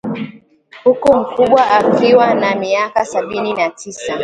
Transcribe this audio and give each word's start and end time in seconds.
huku 0.83 1.17
mkubwa 1.17 1.71
akiwa 1.71 2.33
na 2.33 2.55
miaka 2.55 3.05
sabini 3.05 3.53
na 3.53 3.69
tisa 3.69 4.19